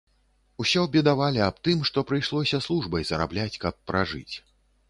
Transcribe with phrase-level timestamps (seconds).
[0.63, 4.35] Усё бедавалі аб тым, што прыйшлося службай зарабляць, каб пражыць.